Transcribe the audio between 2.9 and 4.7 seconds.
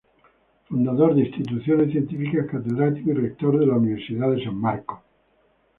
y rector de la Universidad de San